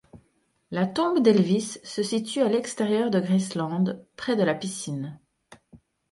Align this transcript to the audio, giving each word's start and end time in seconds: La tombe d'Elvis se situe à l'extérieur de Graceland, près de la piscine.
La 0.71 0.87
tombe 0.87 1.19
d'Elvis 1.21 1.77
se 1.83 2.01
situe 2.01 2.41
à 2.41 2.49
l'extérieur 2.49 3.11
de 3.11 3.19
Graceland, 3.19 3.83
près 4.15 4.35
de 4.35 4.41
la 4.41 4.55
piscine. 4.55 5.19